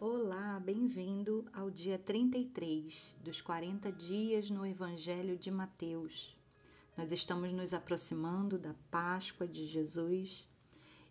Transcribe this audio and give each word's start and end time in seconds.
Olá, 0.00 0.60
bem-vindo 0.60 1.44
ao 1.52 1.72
dia 1.72 1.98
33 1.98 3.16
dos 3.20 3.40
40 3.40 3.90
dias 3.90 4.48
no 4.48 4.64
Evangelho 4.64 5.36
de 5.36 5.50
Mateus. 5.50 6.38
Nós 6.96 7.10
estamos 7.10 7.52
nos 7.52 7.74
aproximando 7.74 8.56
da 8.56 8.76
Páscoa 8.92 9.44
de 9.44 9.66
Jesus 9.66 10.48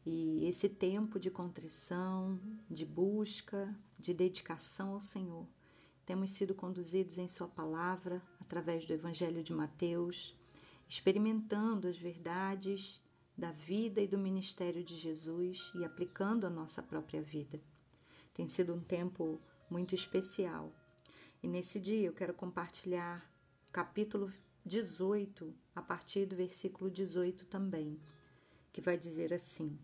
e 0.05 0.45
esse 0.45 0.69
tempo 0.69 1.19
de 1.19 1.29
contrição, 1.29 2.39
de 2.71 2.85
busca, 2.85 3.77
de 3.99 4.13
dedicação 4.13 4.93
ao 4.93 5.01
Senhor. 5.01 5.45
Temos 6.05 6.31
sido 6.31 6.55
conduzidos 6.55 7.17
em 7.17 7.27
Sua 7.27 7.49
palavra 7.49 8.21
através 8.39 8.85
do 8.85 8.93
Evangelho 8.93 9.43
de 9.43 9.51
Mateus, 9.51 10.33
experimentando 10.87 11.89
as 11.89 11.97
verdades 11.97 13.01
da 13.37 13.51
vida 13.51 13.99
e 13.99 14.07
do 14.07 14.17
ministério 14.17 14.81
de 14.81 14.95
Jesus 14.95 15.73
e 15.75 15.83
aplicando 15.83 16.47
a 16.47 16.49
nossa 16.49 16.81
própria 16.81 17.21
vida. 17.21 17.59
Tem 18.37 18.47
sido 18.47 18.71
um 18.75 18.79
tempo 18.79 19.41
muito 19.67 19.95
especial. 19.95 20.71
E 21.41 21.47
nesse 21.47 21.79
dia 21.79 22.05
eu 22.05 22.13
quero 22.13 22.35
compartilhar 22.35 23.27
o 23.67 23.71
capítulo 23.71 24.31
18, 24.63 25.51
a 25.73 25.81
partir 25.81 26.27
do 26.27 26.35
versículo 26.35 26.91
18 26.91 27.47
também, 27.47 27.97
que 28.71 28.79
vai 28.79 28.95
dizer 28.95 29.33
assim: 29.33 29.75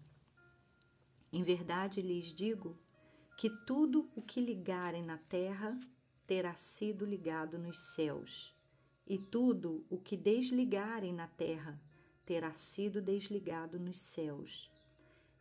Em 1.31 1.41
verdade 1.41 1.99
lhes 1.99 2.27
digo 2.27 2.77
que 3.35 3.49
tudo 3.65 4.07
o 4.15 4.21
que 4.21 4.39
ligarem 4.39 5.01
na 5.01 5.17
terra 5.17 5.75
terá 6.27 6.55
sido 6.55 7.07
ligado 7.07 7.57
nos 7.57 7.79
céus, 7.79 8.55
e 9.07 9.17
tudo 9.17 9.83
o 9.89 9.97
que 9.97 10.15
desligarem 10.15 11.11
na 11.11 11.25
terra 11.25 11.81
terá 12.23 12.53
sido 12.53 13.01
desligado 13.01 13.79
nos 13.79 13.99
céus. 13.99 14.69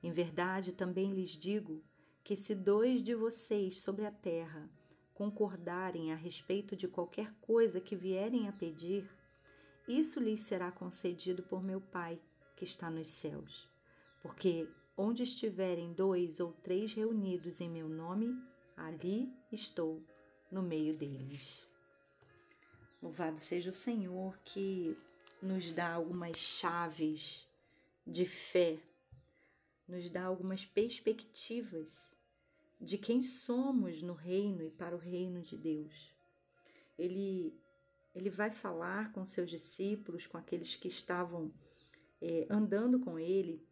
Em 0.02 0.10
verdade 0.10 0.72
também 0.72 1.12
lhes 1.12 1.32
digo 1.32 1.84
que 2.24 2.36
se 2.36 2.54
dois 2.54 3.02
de 3.02 3.14
vocês 3.14 3.80
sobre 3.80 4.06
a 4.06 4.10
terra 4.10 4.68
concordarem 5.14 6.12
a 6.12 6.16
respeito 6.16 6.76
de 6.76 6.88
qualquer 6.88 7.32
coisa 7.40 7.80
que 7.80 7.96
vierem 7.96 8.48
a 8.48 8.52
pedir, 8.52 9.08
isso 9.86 10.20
lhes 10.20 10.40
será 10.42 10.70
concedido 10.70 11.42
por 11.42 11.62
meu 11.62 11.80
Pai 11.80 12.20
que 12.56 12.64
está 12.64 12.88
nos 12.90 13.08
céus. 13.08 13.68
Porque 14.22 14.68
onde 14.96 15.24
estiverem 15.24 15.92
dois 15.92 16.38
ou 16.40 16.52
três 16.52 16.94
reunidos 16.94 17.60
em 17.60 17.68
meu 17.68 17.88
nome, 17.88 18.40
ali 18.76 19.32
estou 19.50 20.00
no 20.50 20.62
meio 20.62 20.96
deles. 20.96 21.66
Louvado 23.02 23.38
seja 23.38 23.70
o 23.70 23.72
Senhor 23.72 24.38
que 24.44 24.96
nos 25.42 25.72
dá 25.72 25.94
algumas 25.94 26.36
chaves 26.36 27.48
de 28.06 28.24
fé 28.24 28.78
nos 29.92 30.08
dá 30.08 30.24
algumas 30.24 30.64
perspectivas 30.64 32.16
de 32.80 32.96
quem 32.96 33.22
somos 33.22 34.02
no 34.02 34.14
reino 34.14 34.62
e 34.62 34.70
para 34.70 34.96
o 34.96 34.98
reino 34.98 35.42
de 35.42 35.54
Deus. 35.56 36.14
Ele, 36.98 37.54
ele 38.14 38.30
vai 38.30 38.50
falar 38.50 39.12
com 39.12 39.26
seus 39.26 39.50
discípulos, 39.50 40.26
com 40.26 40.38
aqueles 40.38 40.74
que 40.74 40.88
estavam 40.88 41.52
é, 42.22 42.46
andando 42.48 42.98
com 43.00 43.18
ele, 43.18 43.62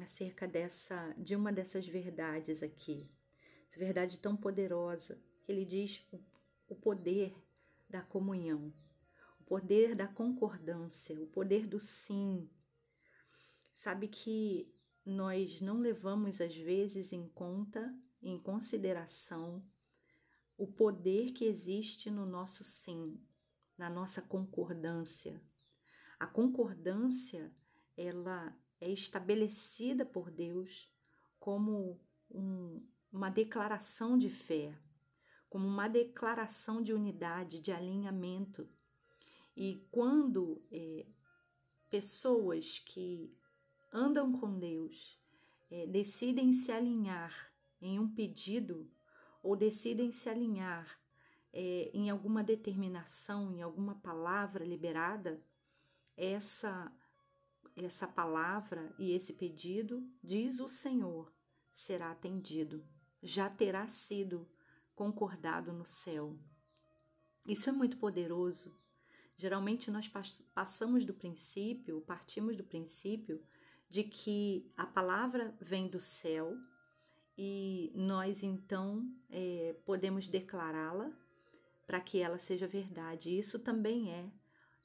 acerca 0.00 0.48
dessa 0.48 1.14
de 1.18 1.36
uma 1.36 1.52
dessas 1.52 1.86
verdades 1.86 2.62
aqui, 2.62 3.06
essa 3.68 3.78
verdade 3.78 4.18
tão 4.18 4.34
poderosa. 4.34 5.20
Ele 5.46 5.66
diz 5.66 6.02
o, 6.10 6.18
o 6.68 6.74
poder 6.74 7.36
da 7.90 8.00
comunhão, 8.00 8.72
o 9.38 9.44
poder 9.44 9.94
da 9.94 10.08
concordância, 10.08 11.20
o 11.20 11.26
poder 11.26 11.66
do 11.66 11.78
sim. 11.78 12.48
Sabe 13.74 14.08
que 14.08 14.72
nós 15.04 15.60
não 15.60 15.80
levamos 15.80 16.40
às 16.40 16.56
vezes 16.56 17.12
em 17.12 17.28
conta, 17.28 17.94
em 18.22 18.38
consideração, 18.38 19.64
o 20.56 20.66
poder 20.66 21.32
que 21.32 21.44
existe 21.44 22.10
no 22.10 22.26
nosso 22.26 22.62
sim, 22.62 23.18
na 23.78 23.88
nossa 23.88 24.20
concordância. 24.20 25.42
A 26.18 26.26
concordância, 26.26 27.50
ela 27.96 28.54
é 28.78 28.90
estabelecida 28.90 30.04
por 30.04 30.30
Deus 30.30 30.92
como 31.38 31.98
um, 32.30 32.86
uma 33.10 33.30
declaração 33.30 34.18
de 34.18 34.28
fé, 34.28 34.78
como 35.48 35.66
uma 35.66 35.88
declaração 35.88 36.82
de 36.82 36.92
unidade, 36.92 37.60
de 37.60 37.72
alinhamento. 37.72 38.68
E 39.56 39.86
quando 39.90 40.62
é, 40.70 41.06
pessoas 41.88 42.78
que 42.78 43.34
andam 43.92 44.32
com 44.32 44.58
Deus, 44.58 45.20
é, 45.70 45.86
decidem 45.86 46.52
se 46.52 46.72
alinhar 46.72 47.52
em 47.80 47.98
um 47.98 48.08
pedido 48.08 48.90
ou 49.42 49.56
decidem 49.56 50.12
se 50.12 50.28
alinhar 50.28 51.00
é, 51.52 51.90
em 51.92 52.10
alguma 52.10 52.42
determinação, 52.42 53.52
em 53.52 53.62
alguma 53.62 53.94
palavra 53.96 54.64
liberada, 54.64 55.42
essa 56.16 56.92
essa 57.76 58.06
palavra 58.06 58.94
e 58.98 59.12
esse 59.12 59.32
pedido, 59.32 60.06
diz 60.22 60.60
o 60.60 60.68
Senhor, 60.68 61.32
será 61.72 62.10
atendido, 62.10 62.84
já 63.22 63.48
terá 63.48 63.86
sido 63.88 64.46
concordado 64.94 65.72
no 65.72 65.86
céu. 65.86 66.38
Isso 67.46 67.70
é 67.70 67.72
muito 67.72 67.96
poderoso. 67.96 68.78
Geralmente 69.36 69.90
nós 69.90 70.10
passamos 70.52 71.06
do 71.06 71.14
princípio, 71.14 72.02
partimos 72.02 72.56
do 72.56 72.64
princípio 72.64 73.42
de 73.90 74.04
que 74.04 74.72
a 74.76 74.86
palavra 74.86 75.52
vem 75.60 75.88
do 75.88 76.00
céu 76.00 76.56
e 77.36 77.92
nós 77.92 78.44
então 78.44 79.04
é, 79.28 79.74
podemos 79.84 80.28
declará-la 80.28 81.10
para 81.88 82.00
que 82.00 82.20
ela 82.20 82.38
seja 82.38 82.68
verdade. 82.68 83.36
Isso 83.36 83.58
também 83.58 84.12
é, 84.12 84.30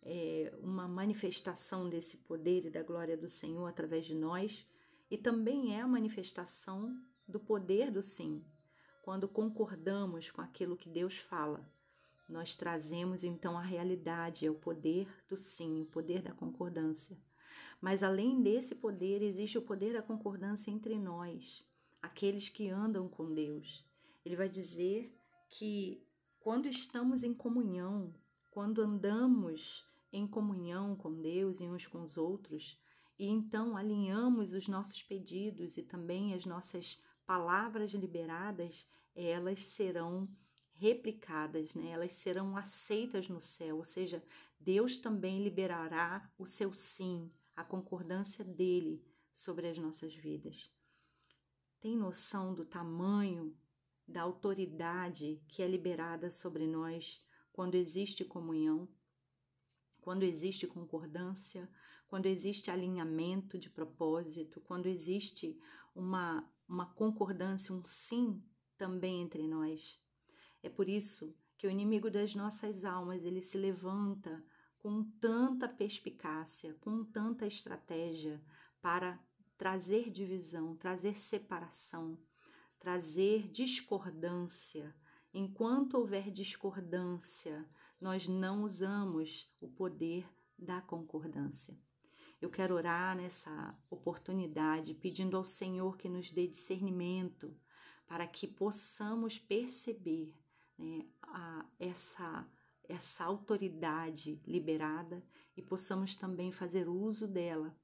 é 0.01 0.53
uma 0.59 0.87
manifestação 0.87 1.87
desse 1.87 2.17
poder 2.17 2.65
e 2.65 2.71
da 2.71 2.81
glória 2.81 3.15
do 3.15 3.29
Senhor 3.29 3.67
através 3.67 4.07
de 4.07 4.15
nós, 4.15 4.67
e 5.11 5.17
também 5.17 5.75
é 5.75 5.81
a 5.81 5.87
manifestação 5.87 6.99
do 7.27 7.39
poder 7.39 7.91
do 7.91 8.01
sim. 8.01 8.43
Quando 9.03 9.27
concordamos 9.27 10.31
com 10.31 10.41
aquilo 10.41 10.75
que 10.75 10.89
Deus 10.89 11.15
fala, 11.15 11.63
nós 12.27 12.55
trazemos 12.55 13.23
então 13.23 13.55
a 13.55 13.61
realidade, 13.61 14.47
é 14.47 14.49
o 14.49 14.55
poder 14.55 15.07
do 15.29 15.37
sim, 15.37 15.83
o 15.83 15.85
poder 15.85 16.23
da 16.23 16.31
concordância. 16.31 17.15
Mas 17.85 18.01
além 18.01 18.41
desse 18.41 18.73
poder, 18.73 19.21
existe 19.21 19.59
o 19.59 19.61
poder 19.61 19.93
da 19.93 20.01
concordância 20.01 20.71
entre 20.71 20.97
nós, 20.97 21.63
aqueles 22.01 22.49
que 22.49 22.67
andam 22.67 23.07
com 23.07 23.31
Deus. 23.31 23.85
Ele 24.25 24.35
vai 24.35 24.49
dizer 24.49 25.15
que 25.47 26.03
quando 26.39 26.67
estamos 26.67 27.21
em 27.23 27.31
comunhão, 27.31 28.11
quando 28.49 28.81
andamos 28.81 29.85
em 30.11 30.25
comunhão 30.25 30.95
com 30.95 31.13
Deus 31.21 31.61
e 31.61 31.65
uns 31.65 31.85
com 31.85 32.01
os 32.01 32.17
outros, 32.17 32.75
e 33.19 33.27
então 33.27 33.77
alinhamos 33.77 34.53
os 34.53 34.67
nossos 34.67 35.03
pedidos 35.03 35.77
e 35.77 35.83
também 35.83 36.33
as 36.33 36.43
nossas 36.43 36.99
palavras 37.23 37.91
liberadas, 37.91 38.87
elas 39.15 39.63
serão 39.63 40.27
replicadas, 40.73 41.75
né? 41.75 41.91
elas 41.91 42.13
serão 42.13 42.57
aceitas 42.57 43.29
no 43.29 43.39
céu, 43.39 43.77
ou 43.77 43.85
seja, 43.85 44.23
Deus 44.59 44.97
também 44.97 45.43
liberará 45.43 46.27
o 46.35 46.47
seu 46.47 46.73
sim, 46.73 47.31
a 47.55 47.63
concordância 47.63 48.43
dele 48.43 49.03
sobre 49.31 49.67
as 49.67 49.77
nossas 49.77 50.13
vidas. 50.15 50.71
Tem 51.79 51.95
noção 51.95 52.53
do 52.53 52.65
tamanho 52.65 53.55
da 54.07 54.21
autoridade 54.21 55.41
que 55.47 55.61
é 55.61 55.67
liberada 55.67 56.29
sobre 56.29 56.67
nós 56.67 57.23
quando 57.51 57.75
existe 57.75 58.23
comunhão, 58.23 58.87
quando 60.01 60.23
existe 60.23 60.67
concordância, 60.67 61.69
quando 62.07 62.27
existe 62.27 62.69
alinhamento 62.69 63.57
de 63.57 63.69
propósito, 63.69 64.61
quando 64.61 64.87
existe 64.87 65.59
uma, 65.95 66.47
uma 66.67 66.85
concordância, 66.93 67.73
um 67.73 67.83
sim 67.83 68.43
também 68.77 69.21
entre 69.21 69.47
nós. 69.47 69.99
É 70.61 70.69
por 70.69 70.87
isso 70.87 71.35
que 71.57 71.65
o 71.65 71.69
inimigo 71.71 72.11
das 72.11 72.35
nossas 72.35 72.85
almas 72.85 73.23
ele 73.23 73.41
se 73.41 73.57
levanta 73.57 74.43
com 74.85 75.03
tanta 75.19 75.67
perspicácia, 75.67 76.75
com 76.79 77.03
tanta 77.03 77.47
estratégia 77.47 78.39
para 78.79 79.19
trazer 79.57 80.11
divisão, 80.11 80.75
trazer 80.75 81.17
separação, 81.17 82.19
trazer 82.77 83.47
discordância. 83.47 84.95
Enquanto 85.33 85.95
houver 85.95 86.29
discordância, 86.29 87.67
nós 87.99 88.27
não 88.27 88.63
usamos 88.63 89.51
o 89.59 89.67
poder 89.67 90.29
da 90.55 90.81
concordância. 90.81 91.75
Eu 92.39 92.51
quero 92.51 92.75
orar 92.75 93.17
nessa 93.17 93.75
oportunidade, 93.89 94.93
pedindo 94.93 95.35
ao 95.35 95.45
Senhor 95.45 95.97
que 95.97 96.07
nos 96.07 96.29
dê 96.29 96.45
discernimento 96.45 97.57
para 98.05 98.27
que 98.27 98.47
possamos 98.47 99.39
perceber 99.39 100.39
né, 100.77 101.07
a, 101.23 101.65
essa 101.79 102.47
essa 102.89 103.23
autoridade 103.23 104.41
liberada 104.45 105.23
e 105.55 105.61
possamos 105.61 106.15
também 106.15 106.51
fazer 106.51 106.87
uso 106.87 107.27
dela, 107.27 107.75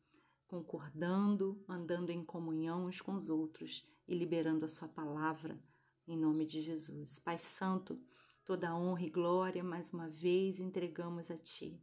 concordando, 0.48 1.64
andando 1.68 2.10
em 2.10 2.24
comunhão 2.24 2.86
uns 2.86 3.02
com 3.02 3.16
os 3.16 3.30
outros 3.30 3.86
e 4.08 4.16
liberando 4.16 4.66
a 4.66 4.68
sua 4.68 4.88
palavra 4.88 5.60
em 6.08 6.18
nome 6.18 6.46
de 6.46 6.62
Jesus. 6.62 7.20
Pai 7.20 7.38
Santo, 7.38 8.00
toda 8.44 8.76
honra 8.76 9.04
e 9.04 9.10
glória 9.10 9.64
mais 9.64 9.94
uma 9.94 10.10
vez 10.10 10.60
entregamos 10.60 11.32
a 11.32 11.38
Ti. 11.38 11.82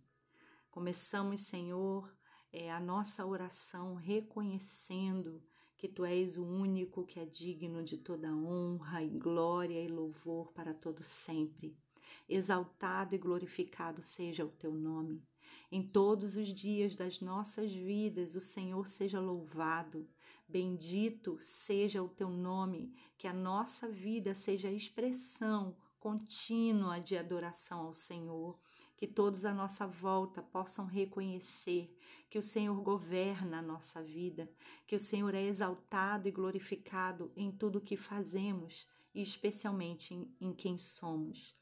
Começamos, 0.70 1.42
Senhor, 1.42 2.14
é, 2.52 2.70
a 2.70 2.80
nossa 2.80 3.24
oração 3.24 3.94
reconhecendo 3.94 5.42
que 5.76 5.88
Tu 5.88 6.04
és 6.04 6.36
o 6.36 6.44
único 6.44 7.06
que 7.06 7.20
é 7.20 7.24
digno 7.24 7.82
de 7.82 7.96
toda 7.96 8.34
honra 8.34 9.02
e 9.02 9.08
glória 9.08 9.82
e 9.82 9.88
louvor 9.88 10.52
para 10.52 10.74
todo 10.74 11.02
sempre. 11.02 11.78
Exaltado 12.28 13.14
e 13.14 13.18
glorificado 13.18 14.02
seja 14.02 14.44
o 14.44 14.50
Teu 14.50 14.72
nome. 14.72 15.22
Em 15.70 15.82
todos 15.82 16.34
os 16.34 16.48
dias 16.48 16.96
das 16.96 17.20
nossas 17.20 17.72
vidas, 17.72 18.34
o 18.34 18.40
Senhor 18.40 18.88
seja 18.88 19.20
louvado. 19.20 20.08
Bendito 20.48 21.36
seja 21.42 22.02
o 22.02 22.08
teu 22.08 22.30
nome, 22.30 22.94
que 23.18 23.26
a 23.26 23.34
nossa 23.34 23.86
vida 23.86 24.34
seja 24.34 24.70
expressão 24.70 25.76
contínua 26.00 27.00
de 27.00 27.18
adoração 27.18 27.80
ao 27.80 27.92
Senhor, 27.92 28.58
que 28.96 29.06
todos 29.06 29.44
à 29.44 29.52
nossa 29.52 29.86
volta 29.86 30.42
possam 30.42 30.86
reconhecer 30.86 31.94
que 32.30 32.38
o 32.38 32.42
Senhor 32.42 32.80
governa 32.80 33.58
a 33.58 33.62
nossa 33.62 34.02
vida, 34.02 34.50
que 34.86 34.96
o 34.96 35.00
Senhor 35.00 35.34
é 35.34 35.42
exaltado 35.42 36.28
e 36.28 36.32
glorificado 36.32 37.30
em 37.36 37.52
tudo 37.52 37.76
o 37.76 37.82
que 37.82 37.96
fazemos 37.96 38.86
e 39.14 39.20
especialmente 39.20 40.14
em, 40.14 40.34
em 40.40 40.54
quem 40.54 40.78
somos. 40.78 41.57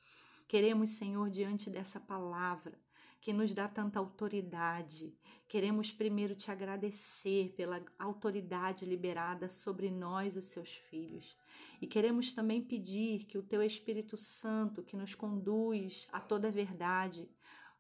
Queremos, 0.49 0.91
Senhor, 0.91 1.29
diante 1.29 1.69
dessa 1.69 1.99
palavra, 1.99 2.79
que 3.21 3.33
nos 3.33 3.53
dá 3.53 3.67
tanta 3.67 3.99
autoridade. 3.99 5.13
Queremos 5.49 5.91
primeiro 5.91 6.37
te 6.37 6.51
agradecer 6.51 7.53
pela 7.57 7.85
autoridade 7.99 8.85
liberada 8.85 9.49
sobre 9.49 9.91
nós, 9.91 10.37
os 10.37 10.47
seus 10.47 10.71
filhos. 10.89 11.37
E 11.81 11.87
queremos 11.87 12.33
também 12.33 12.63
pedir 12.63 13.25
que 13.25 13.37
o 13.37 13.43
teu 13.43 13.63
Espírito 13.63 14.17
Santo, 14.17 14.83
que 14.83 14.97
nos 14.97 15.15
conduz 15.15 16.07
a 16.13 16.21
toda 16.21 16.49
a 16.49 16.53
verdade, 16.53 17.29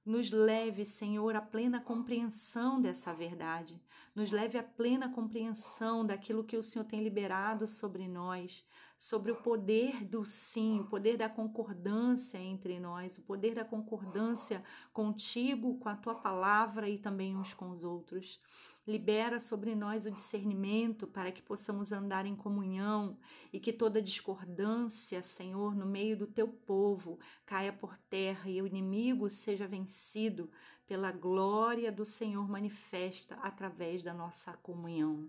nos 0.06 0.30
leve, 0.30 0.84
Senhor, 0.84 1.34
à 1.34 1.40
plena 1.40 1.80
compreensão 1.80 2.80
dessa 2.80 3.12
verdade, 3.12 3.82
nos 4.14 4.30
leve 4.30 4.56
à 4.56 4.62
plena 4.62 5.12
compreensão 5.12 6.06
daquilo 6.06 6.44
que 6.44 6.56
o 6.56 6.62
Senhor 6.62 6.84
tem 6.84 7.02
liberado 7.02 7.66
sobre 7.66 8.06
nós, 8.06 8.64
sobre 8.96 9.32
o 9.32 9.36
poder 9.36 10.04
do 10.04 10.24
sim, 10.24 10.80
o 10.80 10.84
poder 10.84 11.16
da 11.16 11.28
concordância 11.28 12.38
entre 12.38 12.78
nós, 12.78 13.18
o 13.18 13.22
poder 13.22 13.54
da 13.54 13.64
concordância 13.64 14.64
contigo, 14.92 15.76
com 15.78 15.88
a 15.88 15.96
tua 15.96 16.14
palavra 16.14 16.88
e 16.88 16.98
também 16.98 17.36
uns 17.36 17.52
com 17.52 17.70
os 17.70 17.82
outros. 17.82 18.40
Libera 18.86 19.40
sobre 19.40 19.74
nós 19.74 20.06
o 20.06 20.10
discernimento 20.12 21.08
para 21.08 21.32
que 21.32 21.42
possamos 21.42 21.90
andar 21.90 22.24
em 22.24 22.36
comunhão 22.36 23.18
e 23.52 23.58
que 23.58 23.72
toda 23.72 24.00
discordância, 24.00 25.20
Senhor, 25.22 25.74
no 25.74 25.84
meio 25.84 26.16
do 26.16 26.26
teu 26.26 26.46
povo 26.46 27.18
caia 27.44 27.72
por 27.72 27.96
terra 27.96 28.48
e 28.48 28.62
o 28.62 28.66
inimigo 28.66 29.28
seja 29.28 29.66
vencido 29.66 30.48
pela 30.86 31.10
glória 31.10 31.90
do 31.90 32.04
Senhor 32.04 32.48
manifesta 32.48 33.34
através 33.42 34.04
da 34.04 34.14
nossa 34.14 34.52
comunhão. 34.58 35.28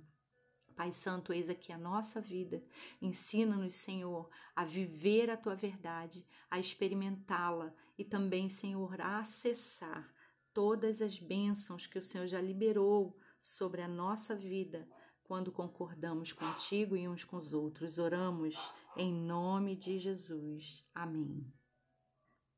Pai 0.76 0.92
Santo, 0.92 1.34
eis 1.34 1.50
aqui 1.50 1.74
a 1.74 1.78
nossa 1.80 2.22
vida. 2.22 2.64
Ensina-nos, 3.02 3.74
Senhor, 3.74 4.30
a 4.56 4.64
viver 4.64 5.32
a 5.32 5.36
tua 5.36 5.56
verdade, 5.56 6.24
a 6.52 6.60
experimentá-la 6.60 7.74
e 7.98 8.06
também, 8.06 8.48
Senhor, 8.48 9.02
a 9.02 9.18
acessar 9.18 10.14
todas 10.54 11.02
as 11.02 11.18
bênçãos 11.18 11.88
que 11.88 11.98
o 11.98 12.04
Senhor 12.04 12.28
já 12.28 12.40
liberou 12.40 13.18
sobre 13.42 13.82
a 13.82 13.88
nossa 13.88 14.36
vida 14.36 14.88
quando 15.24 15.52
concordamos 15.52 16.32
contigo 16.32 16.96
e 16.96 17.08
uns 17.08 17.24
com 17.24 17.38
os 17.38 17.54
outros. 17.54 17.98
Oramos 17.98 18.74
em 18.96 19.14
nome 19.14 19.76
de 19.76 20.00
Jesus. 20.00 20.88
Amém. 20.94 21.57